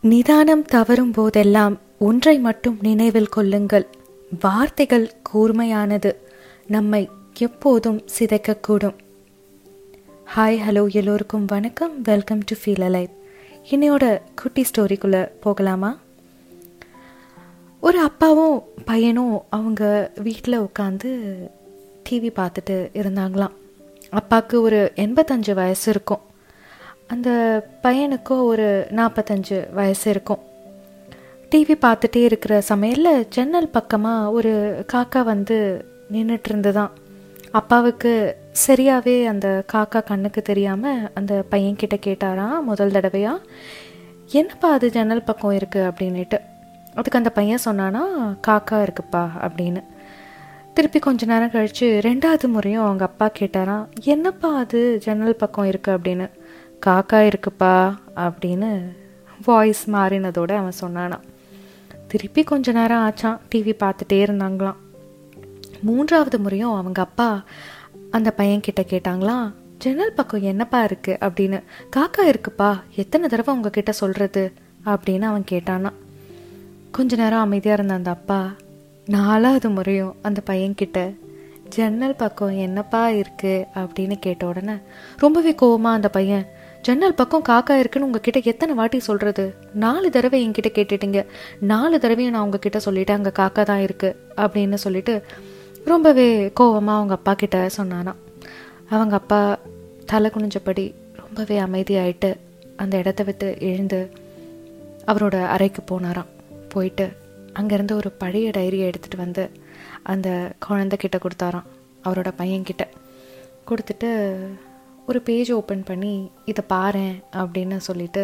நிதானம் 0.00 0.62
தவறும் 0.62 1.10
போதெல்லாம் 1.10 1.78
ஒன்றை 1.98 2.38
மட்டும் 2.38 2.78
நினைவில் 2.80 3.26
கொள்ளுங்கள். 3.26 3.86
வார்த்தைகள் 4.40 5.12
கூர்மையானது. 5.34 6.14
நம்மை 6.66 7.08
எப்போதும் 7.38 8.04
சிதைக்கக்கூடும். 8.18 8.94
ஹாய் 10.36 10.58
ஹலோ 10.68 10.88
எல்லோருக்கும் 10.90 11.44
வணக்கம். 11.44 12.02
வெல்கம் 12.02 12.38
டு 12.38 12.56
ஃபீல் 12.56 12.82
அலைவ் 12.82 13.10
இன்னையோட 13.70 14.20
குட்டி 14.34 14.64
ஸ்டோரிக்குள்ளே 14.64 15.30
போகலாமா? 15.40 15.98
ஒரு 17.80 17.98
அப்பாவும் 17.98 18.62
பையனும் 18.84 19.42
அவங்க 19.48 20.12
வீட்டில் 20.22 20.60
உட்காந்து 20.60 21.18
டிவி 22.08 22.30
பார்த்துட்டு 22.36 22.88
இருந்தாங்களாம். 22.92 23.52
அப்பாவுக்கு 24.10 24.62
ஒரு 24.62 24.92
எண்பத்தஞ்சு 24.96 25.54
வயசு 25.54 25.90
இருக்கும். 25.90 26.26
அந்த 27.14 27.30
பையனுக்கோ 27.82 28.36
ஒரு 28.52 28.68
நாற்பத்தஞ்சு 28.98 29.58
வயசு 29.72 30.06
இருக்கும். 30.10 30.42
டிவி 31.52 31.74
பார்த்துட்டே 31.84 32.22
இருக்கிற 32.28 32.54
சமையலில் 32.70 33.26
ஜன்னல் 33.28 33.74
பக்கமாக 33.76 34.30
ஒரு 34.30 34.52
காக்கா 34.92 35.22
வந்து 35.22 35.58
நின்றுட்டு 36.12 36.48
இருந்துதான் 36.48 36.92
அப்பாவுக்கு 37.50 38.12
சரியாகவே 38.66 39.14
அந்த 39.32 39.48
காக்கா 39.72 40.00
கண்ணுக்கு 40.04 40.42
தெரியாமல் 40.42 41.10
அந்த 41.14 41.44
பையன்கிட்ட 41.50 41.96
கேட்டாராம் 42.06 42.66
முதல் 42.70 42.94
தடவையாக 42.96 43.46
என்னப்பா 44.40 44.70
அது 44.72 44.86
ஜன்னல் 44.90 45.28
பக்கம் 45.28 45.56
இருக்குது 45.58 45.88
அப்படின்னுட்டு. 45.90 46.38
அதுக்கு 46.94 47.18
அந்த 47.18 47.30
பையன் 47.30 47.64
சொன்னானா 47.64 48.02
காக்கா 48.46 48.78
இருக்குப்பா 48.86 49.24
அப்படின்னு. 49.46 49.82
திருப்பி 50.74 50.98
கொஞ்ச 50.98 51.26
நேரம் 51.26 51.50
கழித்து 51.50 51.86
ரெண்டாவது 52.04 52.46
முறையும் 52.48 52.84
அவங்க 52.84 53.04
அப்பா 53.04 53.26
கேட்டாராம் 53.38 53.86
என்னப்பா 54.14 54.50
அது 54.56 54.80
ஜன்னல் 55.04 55.40
பக்கம் 55.42 55.70
இருக்குது 55.70 55.96
அப்படின்னு. 55.96 56.26
காக்கா 56.86 57.32
இருக்குப்பா 57.32 57.94
அப்படின்னு 58.16 58.96
வாய்ஸ் 59.44 59.90
மாறினதோடு 59.90 60.52
அவன் 60.52 60.72
சொன்னானான் 60.80 61.20
திருப்பி 62.06 62.42
கொஞ்ச 62.42 62.72
நேரம் 62.72 63.10
ஆச்சான் 63.10 63.38
டிவி 63.54 63.74
பார்த்துட்டே 63.80 64.12
இருந்தாங்களாம். 64.12 64.74
மூன்றாவது 65.82 66.40
முறையும் 66.40 66.74
அவங்க 66.74 67.02
அப்பா 67.02 67.44
அந்த 68.10 68.34
பையன்கிட்ட 68.36 68.80
கேட்டாங்களாம் 68.80 69.52
ஜன்னல் 69.78 70.12
பக்கம் 70.12 70.42
என்னப்பா 70.42 70.84
இருக்கு? 70.84 71.16
அப்படின்னு. 71.20 71.62
காக்கா 71.96 72.34
இருக்குப்பா 72.34 72.80
எத்தனை 72.96 73.28
தடவை 73.28 73.54
உங்ககிட்ட 73.54 73.92
சொல்றது? 73.92 74.52
அப்படின்னு 74.86 75.20
அவன் 75.20 75.44
கேட்டானா 75.50 75.92
கொஞ்ச 76.90 77.16
நேரம் 77.16 77.40
அமைதியாக 77.40 77.82
இருந்த 77.82 77.94
அந்த 77.94 78.10
அப்பா 78.10 78.52
நாலாவது 79.06 79.70
முறையும் 79.70 80.14
அந்த 80.22 80.42
பையன்கிட்ட 80.46 81.16
ஜன்னல் 81.68 82.16
பக்கம் 82.16 82.58
என்னப்பா 82.58 83.08
இருக்கு? 83.08 83.66
அப்படின்னு 83.74 84.14
கேட்ட 84.14 84.46
உடனே 84.46 84.72
ரொம்பவே 85.16 85.54
கோவமாக 85.62 85.92
அந்த 85.92 86.08
பையன் 86.08 86.46
ஜன்னல் 86.88 87.14
பக்கம் 87.14 87.44
காக்கா 87.48 87.74
இருக்குன்னு 87.78 88.06
உங்ககிட்ட 88.06 88.40
எத்தனை 88.44 88.74
வாட்டி 88.74 88.98
சொல்றது? 88.98 89.54
நாலு 89.74 90.10
தடவை 90.10 90.38
என்கிட்ட 90.48 90.68
கேட்டுட்டீங்க. 90.68 91.26
நாலு 91.60 92.00
தடவையும் 92.00 92.32
நான் 92.32 92.42
உங்ககிட்ட 92.42 92.78
சொல்லிட்டேன் 92.84 93.18
அங்கே 93.18 93.32
காக்கா 93.38 93.62
தான் 93.62 93.80
இருக்கு 93.80 94.10
அப்படின்னு 94.36 94.74
சொல்லிட்டு 94.74 95.22
ரொம்பவே 95.84 96.46
கோவமா 96.60 96.94
அவங்க 96.98 97.14
அப்பா 97.14 97.34
கிட்ட 97.34 97.58
சொன்னானா. 97.76 98.14
அவங்க 98.90 99.14
அப்பா 99.14 99.58
தலை 100.06 100.30
குனிஞ்சபடி 100.34 100.94
ரொம்பவே 101.22 101.58
அமைதியாயிட்டு 101.60 102.30
அந்த 102.76 102.96
இடத்த 102.96 103.22
விட்டு 103.22 103.56
எழுந்து 103.60 104.00
அவரோட 105.06 105.46
அறைக்கு 105.46 105.82
போனாராம். 105.90 106.32
போயிட்டு 106.68 107.08
அங்கேருந்து 107.60 107.92
ஒரு 107.92 108.10
பழைய 108.10 108.50
டைரியை 108.56 108.86
எடுத்துகிட்டு 108.90 109.22
வந்து 109.24 109.50
அந்த 110.02 110.28
குழந்தைகிட்ட 110.68 111.18
கொடுத்தாராம். 111.18 111.68
அவரோட 112.04 112.32
பையன்கிட்ட. 112.38 112.84
கொடுத்துட்டு 113.70 114.10
ஒரு 115.08 115.20
பேஜ் 115.20 115.50
ஓப்பன் 115.52 115.84
பண்ணி 115.84 116.14
இதை 116.44 116.64
பாரு 116.66 117.06
அப்படின்னு 117.32 117.76
சொல்லிட்டு 117.76 118.22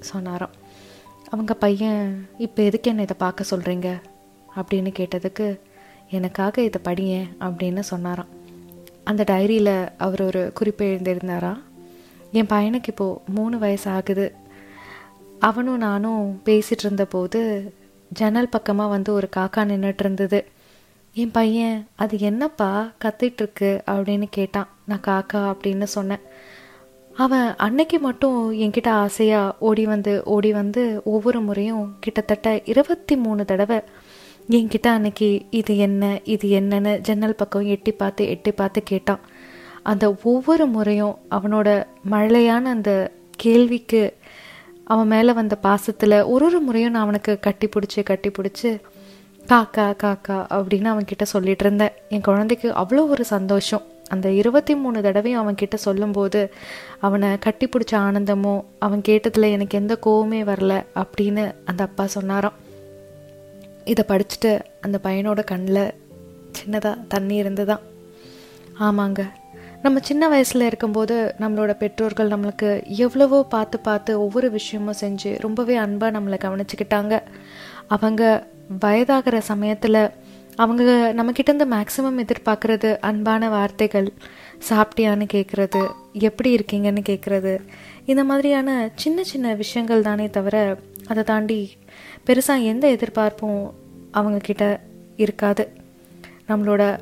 சொன்னாராம். 0.00 0.54
அவங்க 1.28 1.52
பையன் 1.54 2.28
இப்போ 2.38 2.62
எதுக்கு 2.62 2.90
என்ன 2.90 3.02
இதை 3.02 3.16
பார்க்க 3.18 3.50
சொல்கிறீங்க 3.50 3.88
அப்படின்னு 4.56 4.90
கேட்டதுக்கு 4.98 5.46
எனக்காக 6.10 6.62
இதை 6.62 6.80
படியேன் 6.84 7.28
அப்படின்னு 7.40 7.82
சொன்னாராம். 7.90 8.32
அந்த 9.04 9.24
டைரியில் 9.30 9.88
அவர் 9.98 10.22
ஒரு 10.22 10.42
குறிப்பு 10.54 10.84
எழுந்திருந்தாராம் 10.84 11.60
என் 12.32 12.50
பையனுக்கு 12.52 12.90
இப்போது 12.92 13.20
மூணு 13.36 13.58
வயசு 13.58 13.90
ஆகுது. 13.90 14.26
அவனும் 15.40 15.78
நானும் 15.78 16.42
பேசிகிட்டு 16.44 16.84
இருந்தபோது 16.86 17.40
ஜன்னல் 18.12 18.48
பக்கமாக 18.48 18.90
வந்து 18.90 19.12
ஒரு 19.12 19.28
காக்கா 19.36 19.62
நின்றுட்டு 19.70 20.04
இருந்தது. 20.06 20.40
என் 21.16 21.30
பையன் 21.30 21.86
அது 21.94 22.18
என்னப்பா 22.18 22.92
கத்திட்டுருக்கு 23.04 23.68
அப்படின்னு 23.90 24.26
கேட்டான். 24.30 24.68
நான் 24.84 25.04
காக்கா 25.06 25.40
அப்படின்னு 25.40 25.82
சொன்னேன். 25.82 26.22
அவன் 27.16 27.56
அன்னைக்கு 27.56 27.98
மட்டும் 27.98 28.38
என்கிட்ட 28.52 28.88
ஆசையாக 28.88 29.54
ஓடி 29.58 29.86
வந்து 29.86 30.22
ஓடி 30.24 30.52
வந்து 30.52 31.02
ஒவ்வொரு 31.04 31.40
முறையும் 31.40 31.96
கிட்டத்தட்ட 32.00 32.60
இருபத்தி 32.64 33.16
மூணு 33.16 33.44
தடவை 33.44 33.78
என்கிட்ட 34.50 34.86
அன்னைக்கு 34.86 35.28
இது 35.50 35.76
என்ன 35.76 36.20
இது 36.24 36.48
என்னன்னு 36.60 36.98
ஜன்னல் 36.98 37.34
பக்கம் 37.34 37.66
எட்டி 37.66 37.92
பார்த்து 37.92 38.28
எட்டி 38.28 38.52
பார்த்து 38.52 38.82
கேட்டான். 38.82 39.20
அந்த 39.82 40.14
ஒவ்வொரு 40.22 40.66
முறையும் 40.66 41.18
அவனோட 41.30 41.68
மழையான 42.10 42.62
அந்த 42.76 43.12
கேள்விக்கு 43.36 44.02
அவன் 44.84 45.06
மேலே 45.06 45.32
வந்த 45.32 45.54
பாசத்தில் 45.62 46.24
ஒரு 46.24 46.44
ஒரு 46.46 46.60
முறையும் 46.60 46.92
நான் 46.92 47.02
அவனுக்கு 47.02 47.38
கட்டி 47.40 47.68
பிடிச்சி 47.68 48.02
கட்டி 48.02 48.30
பிடிச்சி 48.30 48.80
காக்கா 49.48 49.86
காக்கா 50.02 50.36
அப்படின்னு 50.56 50.88
அவன்கிட்ட 50.92 51.22
சொல்லிட்டு 51.22 51.64
இருந்தேன். 51.64 51.96
என் 52.08 52.20
குழந்தைக்கு 52.20 52.68
அவ்வளோ 52.70 53.02
ஒரு 53.08 53.24
சந்தோஷம். 53.24 53.84
அந்த 54.08 54.30
இருபத்தி 54.30 54.74
மூணு 54.74 55.02
தடவையும் 55.02 55.40
அவன்கிட்ட 55.42 55.74
சொல்லும்போது 55.74 56.40
அவனை 57.00 57.38
கட்டி 57.38 57.66
பிடிச்ச 57.66 57.92
ஆனந்தமோ 57.92 58.64
அவன் 58.78 59.02
கேட்டதில் 59.08 59.50
எனக்கு 59.50 59.78
எந்த 59.78 59.94
கோவமே 60.06 60.40
வரல 60.50 60.74
அப்படின்னு 61.02 61.44
அந்த 61.64 61.84
அப்பா 61.84 62.06
சொன்னாராம். 62.06 62.58
இதை 63.84 64.04
படிச்சுட்டு 64.08 64.52
அந்த 64.80 64.98
பையனோட 65.02 65.44
கண்ணில் 65.44 65.94
சின்னதாக 66.58 67.06
தண்ணி 67.08 67.36
இருந்துதான் 67.36 67.82
ஆமாங்க. 68.80 69.22
நம்ம 69.82 69.98
சின்ன 70.02 70.28
வயசில் 70.28 70.66
இருக்கும்போது 70.66 71.34
நம்மளோட 71.40 71.72
பெற்றோர்கள் 71.76 72.30
நம்மளுக்கு 72.30 72.68
எவ்வளவோ 72.86 73.44
பார்த்து 73.44 73.78
பார்த்து 73.80 74.20
ஒவ்வொரு 74.20 74.50
விஷயமும் 74.50 75.00
செஞ்சு 75.00 75.30
ரொம்பவே 75.38 75.76
அன்பாக 75.76 76.20
நம்மளை 76.20 76.38
கவனிச்சுக்கிட்டாங்க. 76.44 77.22
அவங்க 77.88 78.46
வயதாகிற 78.80 79.40
சமயத்தில் 79.40 80.10
அவங்க 80.56 81.14
நம்மக்கிட்டேருந்து 81.16 81.66
மேக்ஸிமம் 81.70 82.24
எதிர்பார்க்குறது 82.24 82.96
அன்பான 82.98 83.48
வார்த்தைகள் 83.48 84.12
சாப்பிட்டியான்னு 84.68 85.28
கேட்குறது 85.32 85.90
எப்படி 86.12 86.54
இருக்கீங்கன்னு 86.54 87.02
கேட்குறது 87.08 87.60
இந்த 88.06 88.24
மாதிரியான 88.24 88.90
சின்ன 88.94 89.24
சின்ன 89.24 89.54
விஷயங்கள் 89.54 90.02
தானே 90.02 90.30
தவிர 90.30 90.76
அதை 91.06 91.22
தாண்டி 91.22 91.70
பெருசாக 92.26 92.64
எந்த 92.64 92.90
எதிர்பார்ப்பும் 92.90 93.74
அவங்கக்கிட்ட 94.12 94.80
இருக்காது. 95.16 95.68
நம்மளோட 96.48 96.98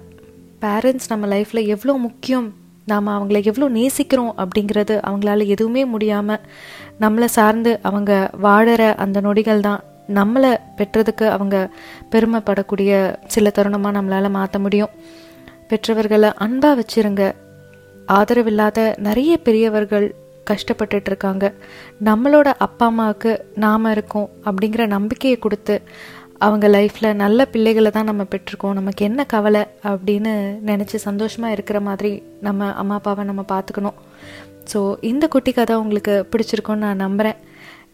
பேரண்ட்ஸ் 0.61 1.09
நம்ம 1.09 1.27
லைஃப்பில் 1.27 1.67
எவ்வளோ 1.67 1.99
முக்கியம் 1.99 2.55
நாம் 2.87 3.09
அவங்கள 3.09 3.45
எவ்வளோ 3.45 3.81
நேசிக்கிறோம் 3.81 4.33
அப்படிங்கிறது 4.37 5.01
அவங்களால 5.09 5.47
எதுவுமே 5.47 5.85
முடியாமல் 5.85 6.41
நம்மளை 7.01 7.25
சார்ந்து 7.25 7.79
அவங்க 7.83 8.31
வாழற 8.43 8.95
அந்த 8.95 9.21
நொடிகள் 9.21 9.61
தான். 9.61 9.83
நம்மளை 10.19 10.53
பெற்றதுக்கு 10.79 11.27
அவங்க 11.37 11.57
பெருமைப்படக்கூடிய 12.13 12.93
சில 13.35 13.53
தருணமாக 13.59 13.97
நம்மளால் 13.99 14.37
மாற்ற 14.39 14.59
முடியும். 14.65 14.95
பெற்றவர்களை 15.71 16.31
அன்பாக 16.47 16.79
வச்சுருங்க. 16.81 17.23
ஆதரவில்லாத 18.17 18.79
நிறைய 19.07 19.33
பெரியவர்கள் 19.47 20.07
கஷ்டப்பட்டுட்டு 20.51 21.09
இருக்காங்க. 21.11 21.45
நம்மளோட 22.09 22.49
அப்பா 22.67 22.87
அம்மாவுக்கு 22.91 23.33
நாம் 23.65 23.93
இருக்கோம் 23.97 24.29
அப்படிங்கிற 24.47 24.85
நம்பிக்கையை 24.97 25.37
கொடுத்து 25.45 25.77
அவங்க 26.47 26.67
லைஃப்பில் 26.75 27.19
நல்ல 27.23 27.41
பிள்ளைகளை 27.53 27.91
தான் 27.97 28.09
நம்ம 28.11 28.23
பெற்றிருக்கோம். 28.31 28.79
நமக்கு 28.79 29.03
என்ன 29.09 29.21
கவலை 29.35 29.63
அப்படின்னு 29.91 30.33
நினச்சி 30.71 30.97
சந்தோஷமாக 31.09 31.57
இருக்கிற 31.57 31.81
மாதிரி 31.89 32.11
நம்ம 32.47 32.71
அம்மா 32.81 32.97
அப்பாவை 33.01 33.25
நம்ம 33.31 33.43
பார்த்துக்கணும். 33.53 33.99
ஸோ 34.73 34.81
இந்த 35.11 35.25
குட்டி 35.35 35.53
கதை 35.53 35.77
உங்களுக்கு 35.83 36.15
பிடிச்சிருக்கோன்னு 36.33 36.87
நான் 36.87 37.05
நம்புகிறேன் 37.07 37.39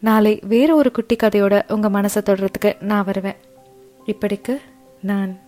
நாளை 0.01 0.41
வேறு 0.43 0.77
ஒரு 0.77 0.91
குட்டி 0.91 1.17
கதையோட 1.17 1.73
உங்கள் 1.73 1.91
மனசை 1.91 2.21
தொடுறதுக்கு 2.21 2.83
நான் 2.83 3.05
வருவேன். 3.05 3.37
இப்படிக்கு 4.07 4.61
நான் 5.03 5.39